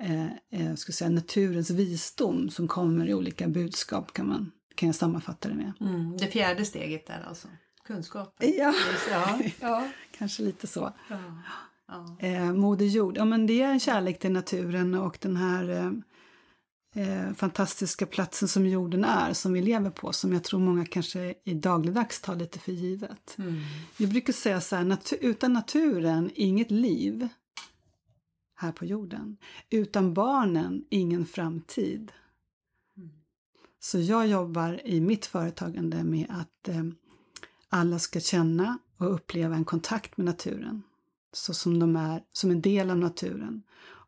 [0.00, 4.96] eh, eh, ska säga, naturens visdom som kommer i olika budskap kan, man, kan jag
[4.96, 5.72] sammanfatta det med.
[5.80, 7.48] Mm, det fjärde steget där alltså,
[7.84, 8.52] kunskapen.
[8.58, 8.74] Ja,
[9.10, 9.88] ja, ja.
[10.18, 10.92] kanske lite så.
[11.08, 11.16] Ja.
[12.18, 15.92] Eh, Moder Jord, ja men det är en kärlek till naturen och den här eh,
[17.04, 21.34] eh, fantastiska platsen som jorden är, som vi lever på, som jag tror många kanske
[21.44, 23.36] i dagligdags tar lite för givet.
[23.38, 23.60] Mm.
[23.96, 27.28] Jag brukar säga så här, nat utan naturen, inget liv
[28.54, 29.36] här på jorden.
[29.70, 32.12] Utan barnen, ingen framtid.
[32.96, 33.10] Mm.
[33.80, 36.84] Så jag jobbar i mitt företagande med att eh,
[37.68, 40.82] alla ska känna och uppleva en kontakt med naturen
[41.32, 43.62] så som de är, som en del av naturen.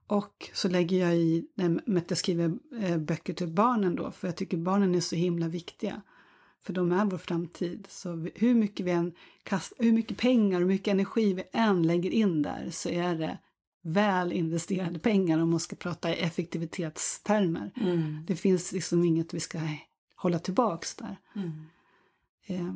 [0.07, 4.29] Och så lägger jag i med att jag skriver eh, böcker till barnen då, för
[4.29, 6.03] jag tycker barnen är så himla viktiga.
[6.61, 7.87] För de är vår framtid.
[7.91, 12.11] Så hur mycket, vi än kast, hur mycket pengar och mycket energi vi än lägger
[12.11, 13.39] in där så är det
[13.83, 17.71] väl investerade pengar om man ska prata i effektivitetstermer.
[17.77, 18.25] Mm.
[18.27, 19.61] Det finns liksom inget vi ska
[20.15, 21.17] hålla tillbaks där.
[21.35, 21.67] Mm.
[22.47, 22.75] Eh,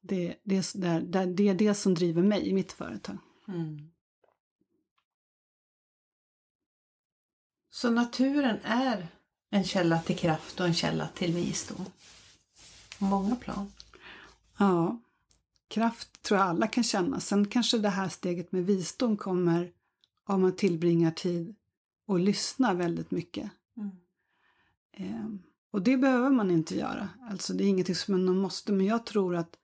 [0.00, 3.18] det, det, det, det är det som driver mig i mitt företag.
[3.54, 3.90] Mm.
[7.70, 9.08] Så naturen är
[9.50, 11.84] en källa till kraft och en källa till visdom.
[12.98, 13.72] På många plan.
[14.58, 15.00] Ja,
[15.68, 17.20] kraft tror jag alla kan känna.
[17.20, 19.72] Sen kanske det här steget med visdom kommer
[20.24, 21.54] om man tillbringar tid
[22.06, 23.50] och lyssnar väldigt mycket.
[23.76, 23.90] Mm.
[24.92, 25.26] Eh,
[25.70, 27.08] och det behöver man inte göra.
[27.30, 29.56] Alltså det är ingenting som man måste, men jag tror att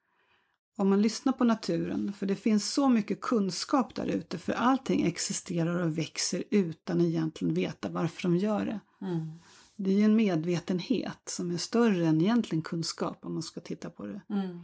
[0.77, 5.07] om man lyssnar på naturen, för det finns så mycket kunskap där ute, för allting
[5.07, 8.81] existerar och växer utan egentligen veta varför de gör det.
[9.07, 9.33] Mm.
[9.77, 13.91] Det är ju en medvetenhet som är större än egentligen kunskap om man ska titta
[13.91, 14.21] på det.
[14.29, 14.61] Mm.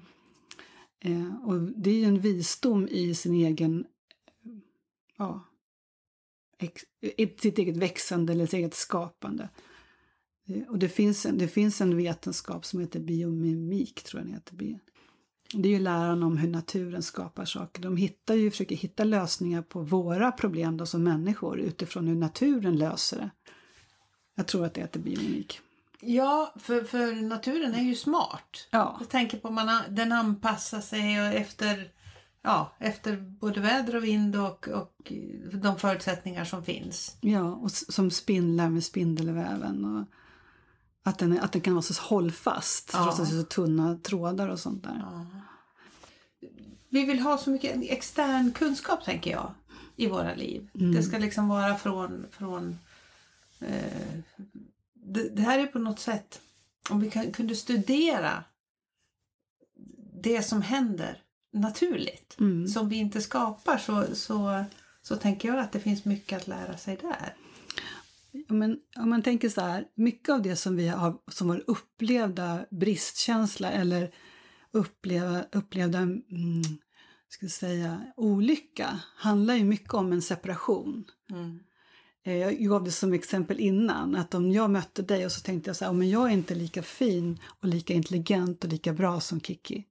[1.01, 3.85] Eh, och det är ju en visdom i sin egen,
[5.19, 5.49] ja,
[6.59, 6.83] ex,
[7.41, 9.49] sitt eget växande eller sitt eget skapande.
[10.47, 14.35] Eh, och det finns, en, det finns en vetenskap som heter biomimik, tror jag den
[14.35, 14.81] heter.
[15.53, 17.83] Det är ju läran om hur naturen skapar saker.
[17.83, 22.77] De hittar ju, försöker hitta lösningar på våra problem då som människor utifrån hur naturen
[22.77, 23.31] löser det.
[24.35, 25.61] Jag tror att det heter biomimik.
[26.01, 28.69] Ja, för, för naturen är ju smart.
[28.71, 28.97] Ja.
[29.01, 31.91] Jag tänker på man den anpassar sig efter,
[32.43, 35.13] ja, efter både väder och vind och, och
[35.53, 37.17] de förutsättningar som finns.
[37.21, 39.85] Ja, och som spindlar med spindelväven.
[39.85, 40.07] Och
[41.03, 43.03] att den, att den kan vara så hållfast ja.
[43.05, 44.99] trots att det är så tunna trådar och sånt där.
[45.01, 45.27] Ja.
[46.89, 49.55] Vi vill ha så mycket extern kunskap tänker jag
[49.97, 50.69] i våra liv.
[50.75, 50.95] Mm.
[50.95, 52.79] Det ska liksom vara från, från
[53.61, 54.19] eh,
[54.95, 56.41] det, det här är på något sätt,
[56.91, 58.45] om vi kan, kunde studera
[60.23, 62.69] det som händer naturligt, Mm.
[62.69, 64.65] som vi inte skapar, så, så,
[65.03, 67.35] så tänker jag att det finns mycket att lära sig där.
[68.49, 72.67] Men om man tänker så här, mycket av det som vi har som vår upplevda
[72.71, 74.15] bristkänsla eller
[74.73, 76.23] uppleva, upplevda mm,
[77.29, 81.05] ska säga, olycka handlar ju mycket om en separation.
[81.31, 81.59] Mm.
[82.25, 85.69] Eh, Jag gav det som exempel innan, att om jag mötte dig och så tänkte
[85.69, 88.93] jag så här, "Oh, men jag är inte lika fin och lika intelligent och lika
[88.93, 89.85] bra som Kiki.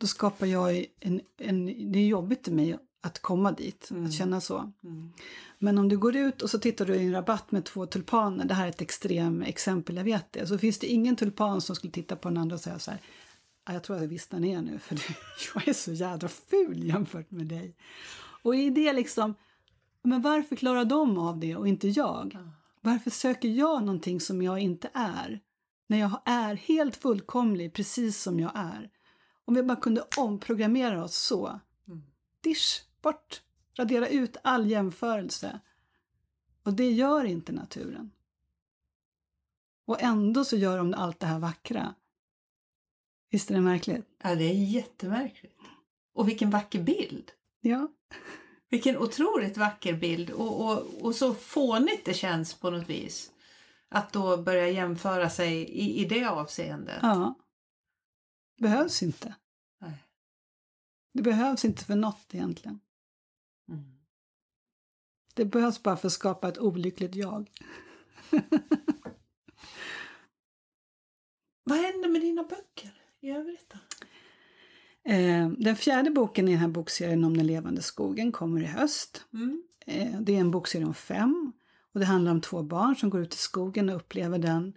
[0.00, 4.04] Då skapar jag en, en det är jobbigt för mig att komma dit, Mm.
[4.06, 4.72] att känna så.
[4.84, 5.12] Mm.
[5.58, 8.44] Men om du går ut och så tittar du i en rabatt med två tulpaner,
[8.44, 11.76] det här är ett extrem exempel, jag vet det, så finns det ingen tulpan som
[11.76, 13.00] skulle titta på den andra och säga så här,
[13.64, 14.98] "Ah, jag tror att jag vissnar ner nu för
[15.54, 17.76] jag är så jädra ful jämfört med dig.
[18.42, 19.34] Och i det liksom,
[20.02, 22.30] men varför klarar de av det och inte jag?
[22.34, 22.40] Ja.
[22.80, 25.40] Varför söker jag någonting som jag inte är?
[25.86, 28.90] När jag är helt fullkomlig precis som jag är.
[29.44, 31.60] Om vi bara kunde omprogrammera oss så.
[31.88, 32.02] Mm.
[32.42, 33.42] Dish, bort,
[33.74, 35.60] radera ut all jämförelse.
[36.62, 38.10] Och det gör inte naturen.
[39.84, 41.94] Och ändå så gör de allt det här vackra.
[43.30, 44.06] Visst är det märkligt?
[44.22, 45.58] Ja, det är jättemärkligt.
[46.12, 47.32] Och vilken vacker bild!
[47.60, 47.88] Ja.
[48.68, 53.32] Vilken otroligt vacker bild och, och, och så fånigt det känns på något vis.
[53.88, 56.98] Att då börja jämföra sig i, i det avseendet.
[57.02, 57.34] ja.
[58.58, 59.34] Behövs inte.
[59.78, 60.04] Nej.
[61.12, 62.80] Det behövs inte för något egentligen.
[65.40, 67.50] Det behövs bara för att skapa ett olyckligt jag.
[71.64, 73.78] Vad händer med dina böcker i övrigt då?
[75.12, 79.24] Eh, den fjärde boken i den här bokserien om den levande skogen kommer i höst.
[79.32, 79.62] Mm.
[79.86, 81.52] Eh, det är en bokserie om fem
[81.94, 84.72] och det handlar om två barn som går ut i skogen och upplever den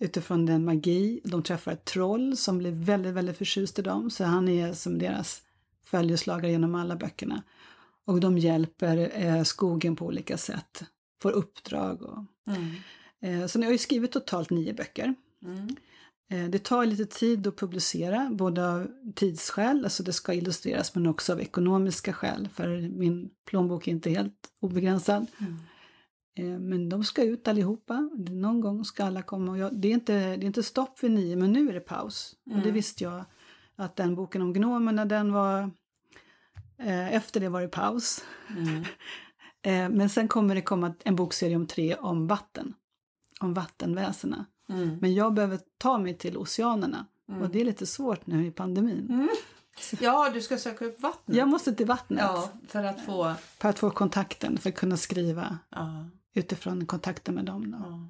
[0.00, 1.20] utifrån den magi.
[1.24, 4.98] De träffar ett troll som blir väldigt, väldigt förtjust i dem så han är som
[4.98, 5.42] deras
[5.84, 7.42] följeslagare genom alla böckerna.
[8.06, 10.82] Och de hjälper eh, skogen på olika sätt,
[11.22, 12.74] får uppdrag och Mm.
[13.42, 15.14] eh, så nu har jag ju skrivit totalt nio böcker.
[15.44, 15.68] Mm.
[16.30, 21.06] Eh, Det tar lite tid att publicera, både av tidsskäl, alltså det ska illustreras, men
[21.06, 25.26] också av ekonomiska skäl, för min plånbok är inte helt obegränsad.
[25.40, 26.68] Mm.
[26.68, 29.52] Men de ska ut allihopa, någon gång ska alla komma.
[29.52, 31.80] Och jag, det, är inte, det är inte stopp vid nio, men nu är det
[31.80, 32.36] paus.
[32.46, 32.74] Och det Mm.
[32.74, 33.24] visste jag,
[33.76, 35.70] att den boken om gnomerna, den var...
[36.82, 38.24] Eh, efter det var det paus.
[38.56, 38.84] Mm.
[39.64, 42.74] Eh, men sen kommer det komma en bokserie om tre om vatten,
[43.40, 44.46] om vattenväsena.
[44.68, 44.96] Mm.
[45.00, 47.42] Men jag behöver ta mig till oceanerna Mm.
[47.42, 49.06] och det är lite svårt nu i pandemin.
[49.10, 49.28] Mm.
[50.00, 51.36] Ja, du ska söka upp vattnet.
[51.36, 53.34] Jag måste till vattnet Ja, för att få...
[53.58, 57.76] för att få kontakten, för att kunna skriva Ja, utifrån kontakten med dem.
[57.80, 58.08] Ja,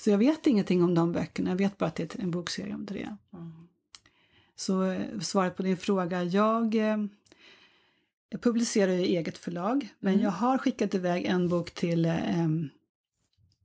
[0.00, 2.74] Så jag vet ingenting om de böckerna, jag vet bara att det är en bokserie
[2.74, 3.16] om det.
[4.56, 6.74] Så eh, svaret på din fråga, jag,
[8.30, 10.24] jag publicerar i eget förlag, men Mm.
[10.24, 12.48] jag har skickat iväg en bok till, eh,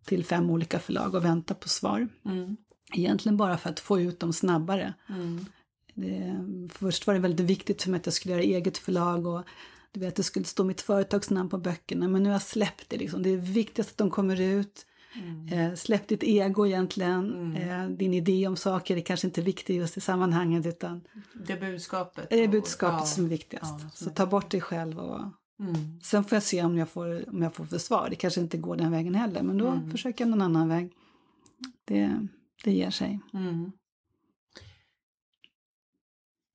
[0.06, 2.08] till fem olika förlag och väntar på svar.
[2.26, 2.58] Mm.
[2.96, 4.94] Egentligen bara för att få ut dem snabbare.
[5.10, 5.46] Mm.
[5.94, 6.36] Det,
[6.74, 9.44] först var det väldigt viktigt för mig att jag skulle göra eget förlag och
[9.92, 12.08] du vet, det skulle stå mitt företagsnamn på böckerna.
[12.08, 12.98] Men nu har jag släppt det.
[12.98, 13.24] Liksom.
[13.24, 14.86] Det är viktigast att de kommer ut.
[15.16, 15.48] Mm.
[15.48, 17.34] Eh, släpp ditt ego egentligen.
[17.34, 17.56] Mm.
[17.56, 21.02] Eh, din idé om saker är kanske inte viktig just i sammanhanget utan
[21.48, 22.30] Det budskapet.
[22.30, 23.06] det är och- budskapet ja.
[23.06, 23.76] som är viktigast.
[23.84, 25.22] Ja, Så är ta bort dig själv och
[25.60, 25.76] Mm.
[26.04, 28.08] sen får jag se om jag får, om jag får för svar.
[28.10, 29.92] Det kanske inte går den vägen heller men då Mm.
[29.92, 30.92] försöker jag någon annan väg.
[31.86, 32.28] Det,
[32.64, 33.20] det ger sig.
[33.34, 33.72] Mm.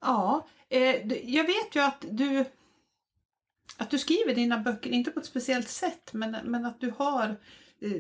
[0.01, 2.45] Ja, eh, jag vet ju att du
[3.77, 7.37] att du skriver dina böcker, inte på ett speciellt sätt, men, men att du har
[7.81, 7.93] eh,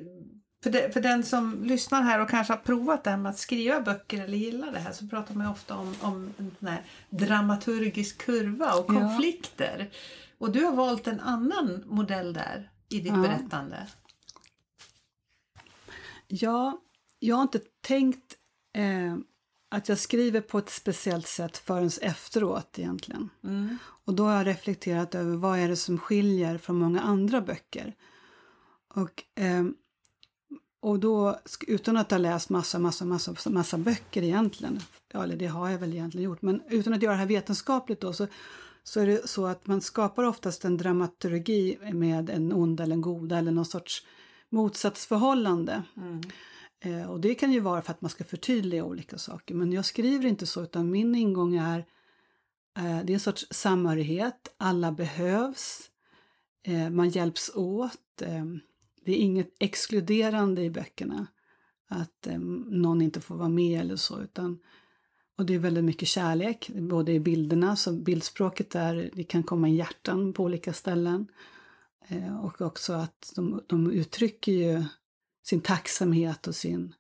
[0.62, 3.38] för, de, för den som lyssnar här och kanske har provat det här med att
[3.38, 6.77] skriva böcker eller gillar det här så pratar man ofta om, om en
[7.11, 9.01] dramaturgisk kurva och Ja.
[9.01, 9.90] konflikter.
[10.38, 13.16] Och du har valt en annan modell där i ditt Ja.
[13.23, 13.87] berättande.
[16.29, 16.81] Ja,
[17.18, 18.37] jag har inte tänkt
[18.75, 19.16] eh,
[19.71, 23.31] att jag skriver på ett speciellt sätt förrän efteråt egentligen.
[23.44, 23.79] Mm.
[24.05, 27.94] Och då har jag reflekterat över vad är det som skiljer från många andra böcker.
[28.94, 29.64] Och, eh,
[30.81, 34.81] och då, utan att ha läst massa, massa, massa, massa böcker egentligen,
[35.12, 38.01] ja, eller det har jag väl egentligen gjort, men utan att göra det här vetenskapligt
[38.01, 38.27] då så,
[38.83, 43.01] så är det så att man skapar oftast en dramaturgi med en ond eller en
[43.01, 44.07] goda eller någon sorts
[44.49, 45.83] motsatsförhållande.
[45.97, 46.21] Mm.
[46.81, 49.55] Eh, och det kan ju vara för att man ska förtydliga olika saker.
[49.55, 51.79] Men jag skriver inte så utan min ingång är
[52.79, 54.55] eh, det är en sorts samhörighet.
[54.57, 55.91] Alla behövs.
[56.62, 58.23] Eh, man hjälps åt.
[59.09, 61.27] Det är inget exkluderande i böckerna.
[61.88, 64.21] Att eh, någon inte får vara med eller så.
[64.21, 64.59] Utan,
[65.38, 69.68] och det är väldigt mycket kärlek, både i bilderna, så bildspråket där det kan komma
[69.68, 71.27] in hjärtan på olika ställen.
[72.09, 74.85] Eh, och också att de, de uttrycker ju
[75.44, 76.94] sin tacksamhet och sin,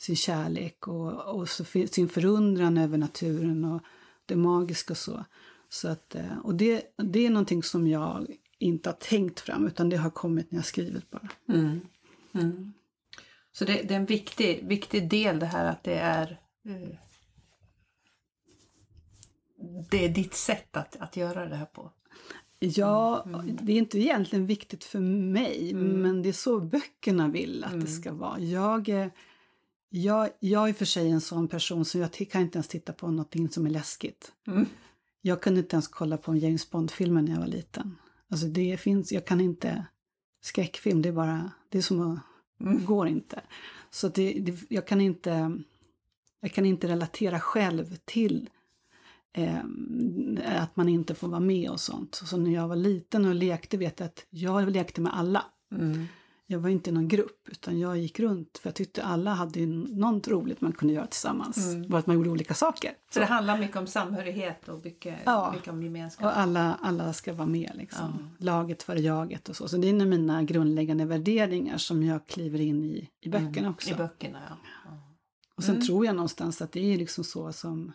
[0.00, 3.82] sin kärlek och, och så, sin förundran över naturen och
[4.26, 5.24] det magiska och så.
[5.68, 8.26] så att, eh, och det, det är någonting som jag
[8.58, 11.28] inte har tänkt fram utan det har kommit när jag skrivit bara.
[11.48, 11.80] Mm.
[12.34, 12.72] Mm.
[13.52, 16.98] Så det, det, är en viktig, viktig del det här att det är eh,
[19.90, 21.92] det är ditt sätt att, att göra det här på.
[22.58, 23.58] Ja, mm.
[23.62, 26.02] det är inte egentligen viktigt för mig, mm.
[26.02, 27.84] men det är så böckerna vill att mm.
[27.84, 28.40] det ska vara.
[28.40, 29.10] Jag,
[29.88, 33.10] jag, jag är för sig en sån person som jag kan inte ens titta på
[33.10, 34.32] någonting som är läskigt.
[34.46, 34.66] Mm.
[35.20, 37.96] Jag kunde inte ens kolla på en James Bond-film när jag var liten.
[38.30, 39.86] Alltså det finns, jag kan inte,
[40.40, 42.20] skräckfilm det är bara, det är som att,
[42.60, 42.84] mm.
[42.84, 43.40] går inte.
[43.90, 45.58] Så det, det, jag kan inte,
[46.40, 48.50] jag kan inte relatera själv till
[49.32, 52.14] eh, att man inte får vara med och sånt.
[52.14, 55.44] Så när jag var liten och lekte vet jag att jag lekte med alla.
[55.72, 56.04] Mm.
[56.50, 59.66] Jag var inte i någon grupp utan jag gick runt för jag tyckte alla hade
[59.66, 61.74] något roligt man kunde göra tillsammans.
[61.74, 61.88] Mm.
[61.88, 62.90] Bara att man gjorde olika saker.
[62.90, 65.52] Så, så det handlar mycket om samhörighet och mycket, ja.
[65.54, 66.26] mycket om gemenskap?
[66.26, 68.34] och alla, alla ska vara med liksom.
[68.38, 68.44] Ja.
[68.44, 69.68] Laget före jaget och så.
[69.68, 73.58] Så det är en av mina grundläggande värderingar som jag kliver in i, i böckerna
[73.58, 73.70] mm.
[73.70, 73.90] också.
[73.90, 74.56] I böckerna ja.
[75.56, 75.86] Och sen mm.
[75.86, 77.92] tror jag någonstans att det är liksom så som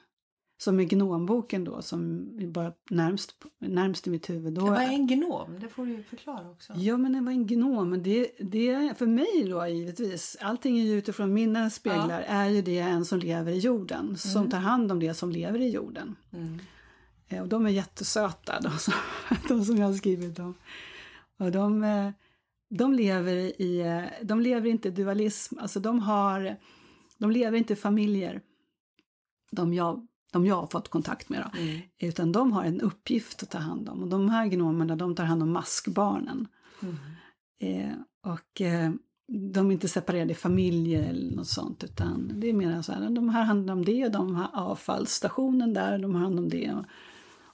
[0.58, 4.54] som i gnomboken då, som är bara närmst, närmst i mitt huvud.
[4.54, 5.60] Då, vad är en gnom?
[5.60, 6.74] Det får du förklara också.
[6.74, 8.04] Ja, men vad är en gnom?
[8.04, 12.26] Det, det är för mig då givetvis, allting är ju utifrån mina speglar, ja.
[12.28, 14.18] är ju det en som lever i jorden, mm.
[14.18, 16.16] som tar hand om det som lever i jorden.
[16.32, 16.60] Mm.
[17.28, 18.94] Eh, och de är jättesöta, de som,
[19.48, 20.56] de som jag har skrivit om.
[21.39, 22.10] Och de, eh,
[22.70, 26.56] de, lever i, eh, de lever inte i dualism, alltså de har,
[27.18, 28.42] de lever inte i familjer.
[29.52, 31.50] De jag de jag har fått kontakt med.
[31.54, 31.60] Då.
[31.60, 31.82] Mm.
[32.00, 34.04] Utan de har en uppgift att ta hand om.
[34.04, 36.48] Och de här gnomerna de tar hand om maskbarnen.
[36.82, 36.96] Mm.
[37.60, 37.96] Eh,
[38.32, 38.91] och eh,
[39.28, 41.84] de är inte separerade i familjer eller något sånt.
[41.84, 45.74] Utan det är mer så här, de här handlar om det och de har avfallsstationen
[45.74, 46.74] där, de har hand om det.
[46.74, 46.86] Och,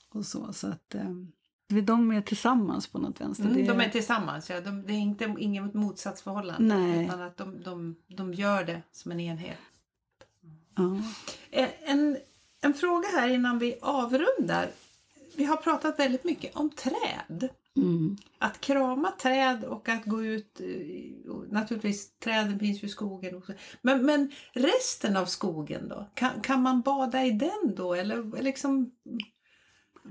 [0.09, 0.53] och så.
[0.53, 3.45] så att, eh, de är tillsammans på något vänster.
[3.45, 4.61] Mm, de är tillsammans, ja.
[4.61, 6.75] De, det är inte inget motsatsförhållande.
[6.75, 7.05] Nej.
[7.05, 9.57] Utan att de, de, de gör det som en enhet.
[10.75, 11.01] Ja.
[11.85, 12.17] En,
[12.61, 14.71] en fråga här innan vi avrundar.
[15.35, 17.49] Vi har pratat väldigt mycket om träd.
[17.77, 18.17] Mm.
[18.37, 23.53] Att krama träd och att gå ut, eh, naturligtvis träden finns ju i skogen också.
[23.81, 26.09] Men, men resten av skogen då?
[26.13, 28.91] Kan, kan man bada i den då eller liksom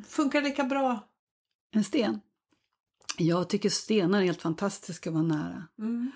[0.06, 1.08] funkar det lika bra?
[1.70, 2.20] En sten?
[3.18, 5.64] Jag tycker stenar är helt fantastiska att vara nära.
[5.78, 6.10] Mm.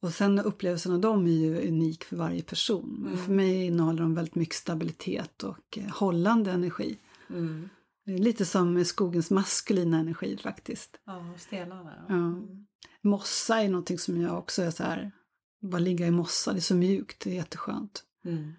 [0.00, 3.04] Och sen upplevelsen av dem är ju unik för varje person.
[3.06, 3.18] Mm.
[3.18, 6.98] För mig innehåller de väldigt mycket stabilitet och eh, hållande energi.
[7.30, 7.68] Mm.
[8.06, 11.00] Lite som skogens maskulina energi faktiskt.
[11.06, 12.04] Ja, stenarna.
[12.08, 12.14] Ja.
[12.14, 12.66] Mm.
[13.02, 15.12] Mossa är någonting som jag också är så här,
[15.60, 18.02] bara ligga i mossa, det är så mjukt, det är jätteskönt.
[18.24, 18.52] Mm.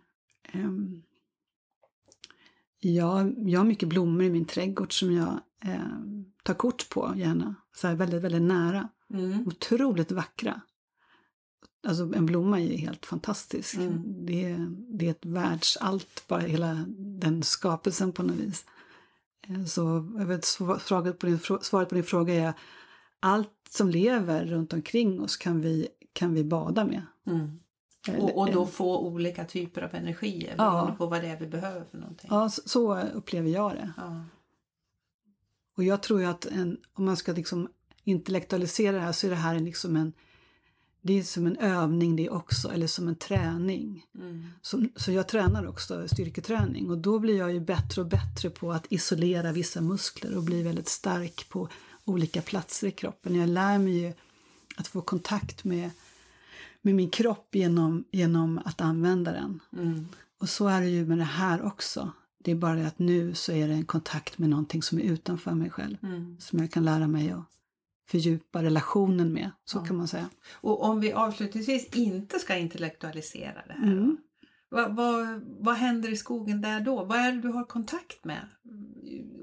[0.54, 1.04] Um,
[2.80, 6.00] jag, jag har mycket blommor i min trädgård som jag eh,
[6.44, 8.90] tar kort på gärna, så här väldigt, väldigt nära.
[9.14, 9.48] Mm.
[9.48, 10.62] Otroligt vackra.
[11.88, 13.76] Alltså en blomma är helt fantastisk.
[13.76, 14.26] Mm.
[14.26, 18.66] Det, är, det är ett världsallt, bara hela den skapelsen på något vis.
[19.48, 19.82] Eh, så
[20.18, 22.54] jag vet, svaret, på din, svaret på din fråga är
[23.20, 27.02] allt som lever runt omkring oss kan vi, kan vi bada med.
[27.28, 27.60] Mm.
[28.18, 30.96] Och, och, då få olika typer av energier beroende ja.
[30.98, 32.30] på vad det är vi behöver för någonting.
[32.32, 33.92] Ja, så, så upplever jag det.
[33.98, 34.24] Ja.
[35.78, 37.70] Och jag tror ju att en, om man ska liksom
[38.04, 40.14] intellektualisera det här så är det här liksom en
[41.02, 44.06] det är som en övning det också, eller som en träning.
[44.16, 44.48] Mm.
[44.62, 48.72] Så, så jag tränar också styrketräning och då blir jag ju bättre och bättre på
[48.72, 51.70] att isolera vissa muskler och bli väldigt stark på
[52.06, 53.36] olika platser i kroppen.
[53.36, 54.14] Jag lär mig ju
[54.76, 55.90] att få kontakt med,
[56.82, 59.60] med min kropp genom, genom att använda den.
[59.74, 60.08] Mm.
[60.40, 62.12] Och så är det ju med det här också.
[62.44, 65.04] Det är bara det att nu så är det en kontakt med någonting som är
[65.04, 65.98] utanför mig själv.
[66.04, 66.38] Mm.
[66.40, 67.44] Som jag kan lära mig att
[68.10, 69.52] fördjupa relationen med.
[69.66, 69.86] Så ja.
[69.86, 70.30] kan man säga.
[70.54, 73.92] Och om vi avslutningsvis inte ska intellektualisera det här.
[73.92, 74.18] Mm.
[74.70, 77.04] Vad, vad, vad händer i skogen där då?
[77.04, 78.50] Vad är det du har kontakt med?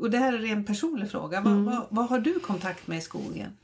[0.00, 1.38] Och det här är en ren personlig fråga.
[1.38, 1.64] Mm.
[1.64, 3.58] Vad, vad, vad, har du kontakt med i skogen?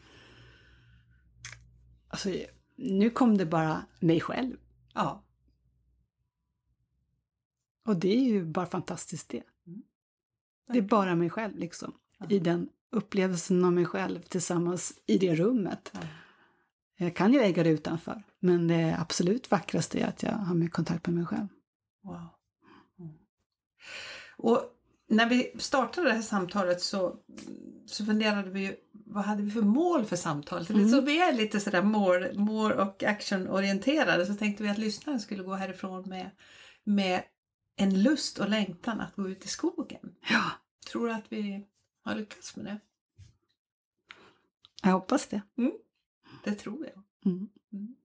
[2.09, 2.31] Alltså,
[2.77, 4.57] nu kom det bara mig själv.
[4.95, 5.25] Ja.
[7.87, 9.43] Och det är ju bara fantastiskt det.
[9.67, 9.83] Mm.
[10.73, 11.95] Det är bara mig själv liksom.
[12.29, 15.93] I den upplevelsen av mig själv tillsammans i det rummet.
[16.99, 20.73] Jag kan ju äga det utanför, men det absolut vackraste är att jag har med
[20.73, 21.49] kontakt med mig själv.
[22.03, 22.29] Wow.
[22.99, 23.13] Mm.
[24.37, 24.63] Och
[25.09, 27.17] när vi startade det här samtalet så,
[27.87, 30.71] så funderade vi ju, vad hade vi för mål för samtalet?
[30.71, 30.89] Mm.
[30.89, 35.43] Så vi är lite sådär mål, mål och actionorienterade så tänkte vi att lyssnaren skulle
[35.43, 36.31] gå härifrån med,
[36.85, 37.23] med
[37.77, 40.15] en lust och längtan att gå ut i skogen.
[40.31, 40.43] Ja.
[40.91, 41.67] Tror du att vi
[42.03, 42.81] har lyckats med det?
[44.83, 45.43] Jag hoppas det.
[45.59, 45.73] Mm.
[46.45, 47.03] Det tror jag.
[47.33, 47.49] Mm.
[47.73, 47.97] Mm.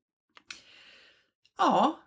[1.57, 1.99] Ja,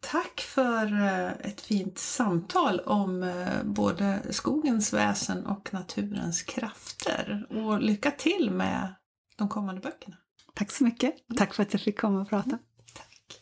[0.00, 7.46] Tack för eh, ett fint samtal om eh, både skogens väsen och naturens krafter.
[7.50, 8.94] Och lycka till med
[9.36, 10.16] de kommande böckerna.
[10.54, 11.14] Tack så mycket.
[11.36, 12.58] Tack för att jag fick komma och prata.
[12.94, 13.40] Tack.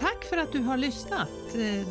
[0.00, 1.28] Tack för att du har lyssnat.
[1.54, 1.88] Eh,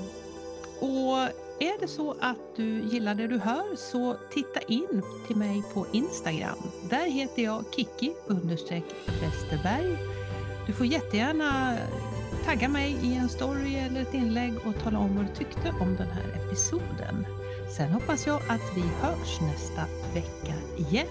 [0.79, 5.63] och är det så att du gillar det du hör så titta in till mig
[5.73, 6.57] på Instagram.
[6.89, 8.13] Där heter jag Kiki
[9.21, 9.97] Westerberg.
[10.67, 11.77] Du får jättegärna
[12.45, 15.95] tagga mig i en story eller ett inlägg och tala om vad du tyckte om
[15.95, 17.25] den här episoden.
[17.77, 21.07] Sen hoppas jag att vi hörs nästa vecka igen.